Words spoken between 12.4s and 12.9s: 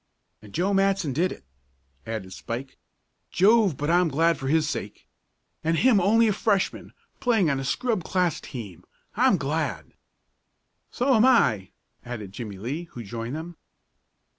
Lee,